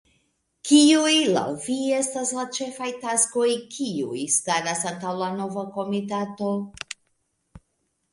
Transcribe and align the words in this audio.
Kiuj 0.67 1.17
laŭ 1.33 1.41
vi 1.65 1.73
estas 1.97 2.31
la 2.37 2.45
ĉefaj 2.57 2.87
taskoj, 3.03 3.49
kiuj 3.75 4.23
staras 4.37 4.81
antaŭ 4.93 5.13
la 5.21 5.29
nova 5.43 5.67
komitato? 5.77 6.49